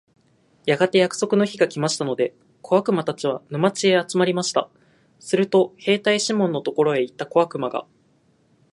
[0.65, 4.67] やがて約束の日が来ましたので、小悪魔たちは、沼地へ集まりました。
[5.19, 7.85] すると兵隊シモンのところへ行った小悪魔が、